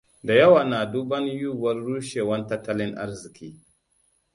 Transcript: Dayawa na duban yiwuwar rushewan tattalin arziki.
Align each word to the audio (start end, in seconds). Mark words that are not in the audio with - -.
Dayawa 0.27 0.61
na 0.69 0.79
duban 0.91 1.25
yiwuwar 1.37 1.77
rushewan 1.85 2.43
tattalin 2.49 2.93
arziki. 3.03 3.49